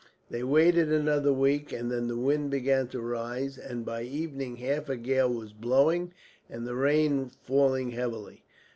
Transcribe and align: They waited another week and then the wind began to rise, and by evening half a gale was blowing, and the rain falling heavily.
They 0.31 0.41
waited 0.41 0.91
another 0.91 1.31
week 1.31 1.71
and 1.71 1.91
then 1.91 2.07
the 2.07 2.17
wind 2.17 2.49
began 2.49 2.87
to 2.87 2.99
rise, 2.99 3.55
and 3.59 3.85
by 3.85 4.01
evening 4.01 4.55
half 4.55 4.89
a 4.89 4.97
gale 4.97 5.31
was 5.31 5.53
blowing, 5.53 6.11
and 6.49 6.65
the 6.65 6.73
rain 6.73 7.29
falling 7.43 7.91
heavily. 7.91 8.43